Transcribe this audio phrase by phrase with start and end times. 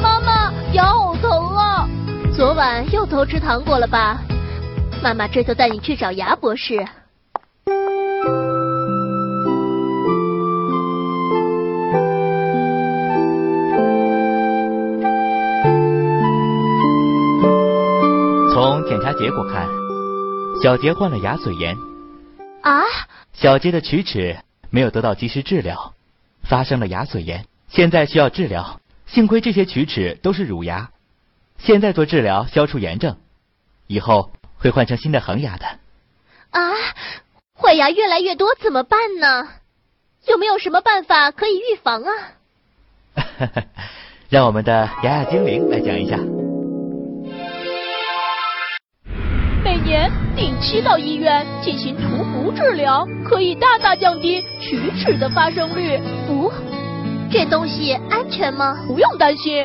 [0.00, 1.88] 妈妈，牙好疼啊！
[2.34, 4.20] 昨晚又偷吃糖果了吧？
[5.02, 6.84] 妈妈这就带你去找牙博士。
[18.54, 19.66] 从检查结果看，
[20.62, 21.76] 小杰患了牙髓炎。
[22.62, 22.82] 啊？
[23.32, 24.38] 小杰的龋齿
[24.70, 25.94] 没有得到及时治疗，
[26.42, 28.80] 发生了牙髓炎，现在需要治疗。
[29.06, 30.90] 幸亏这些龋齿都是乳牙，
[31.58, 33.18] 现在做治疗消除炎症，
[33.86, 35.66] 以后会换成新的恒牙的。
[36.50, 36.72] 啊，
[37.54, 39.48] 坏牙越来越多怎么办呢？
[40.28, 42.12] 有没有什么办法可以预防啊？
[44.30, 46.16] 让我们的牙牙精灵来讲一下。
[49.64, 55.96] 每年定期到医院进行涂氟治疗，可以大大降低龋齿的发生率。
[56.26, 56.50] 氟，
[57.30, 58.76] 这东西安全吗？
[58.88, 59.64] 不用担心，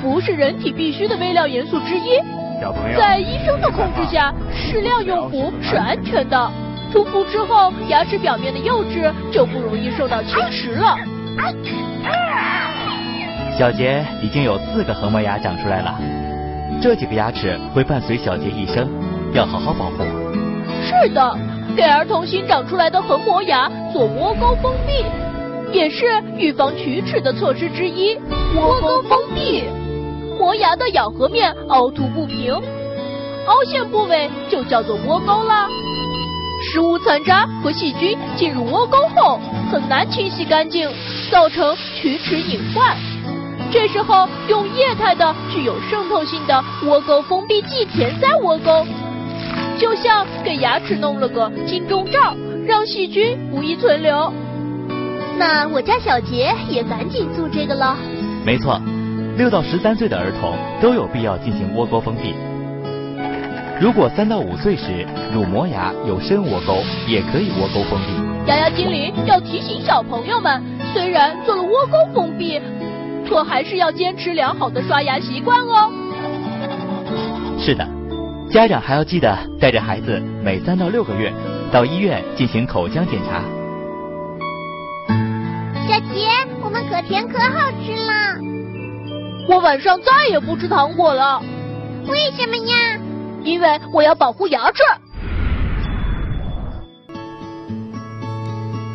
[0.00, 2.20] 氟是人体必需的微量元素之一。
[2.60, 6.50] 小朋友，在医生的控制下，适量用氟是安全的。
[6.92, 10.96] 涂氟之后，牙齿表面的釉质就不容易受到侵蚀了。
[13.58, 15.98] 小杰已经有四个恒磨牙长出来了，
[16.80, 18.88] 这几个牙齿会伴随小杰一生，
[19.32, 20.04] 要好好保护。
[20.84, 21.36] 是的，
[21.76, 25.04] 给儿童新长出来的恒磨牙做窝沟封闭，
[25.76, 28.14] 也是预防龋齿的措施之一。
[28.56, 29.64] 窝沟封闭，
[30.38, 35.68] 磨牙的咬合面凹凸不平，凹陷部位就叫做窝沟啦。
[36.62, 40.88] 食物残渣和细菌进入窝沟后很难清洗干净，
[41.30, 42.96] 造成龋齿隐患。
[43.72, 48.86] 这时候用液态的具有渗透性的窝沟封闭剂填塞窝沟，
[49.78, 52.36] 就像给牙齿弄了个金钟罩，
[52.66, 54.32] 让细菌不易存留。
[55.38, 57.96] 那我家小杰也赶紧做这个了。
[58.44, 58.80] 没错，
[59.36, 62.34] 六到十三岁的儿童都有必要进行窝沟封闭。
[63.80, 68.48] 如果三到五岁时乳磨牙有深窝沟，也可以窝沟封闭。
[68.48, 72.60] 牙牙精灵要提醒小朋友们，虽然做了窝沟封闭，
[73.28, 75.90] 可还是要坚持良好的刷牙习惯哦。
[77.58, 77.84] 是的，
[78.54, 81.34] 家长还要记得带着孩子每三到六个月
[81.72, 83.42] 到医院进行口腔检查。
[85.88, 86.28] 小杰，
[86.62, 88.38] 我们可甜可好吃了。
[89.48, 91.42] 我晚上再也不吃糖果了。
[92.06, 92.96] 为什么呀？
[93.42, 94.84] 因为我要保护牙齿。